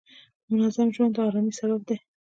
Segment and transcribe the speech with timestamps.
[0.49, 1.97] منظم ژوند د آرامۍ سبب دی.